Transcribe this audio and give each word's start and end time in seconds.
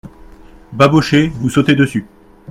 Babochet 0.71 1.27
Vous 1.27 1.49
sautez 1.51 1.75
dessus! 1.75 2.07